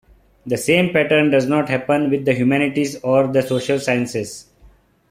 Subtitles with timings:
[0.47, 4.47] The same pattern does not happen with the humanities or the social sciences.